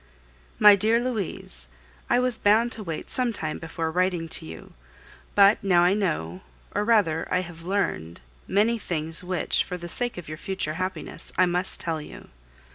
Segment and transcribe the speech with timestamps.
[0.57, 1.67] My dear Louise,
[2.09, 4.73] I was bound to wait some time before writing to you;
[5.35, 6.41] but now I know,
[6.73, 11.31] or rather I have learned, many things which, for the sake of your future happiness,
[11.37, 12.29] I must tell you.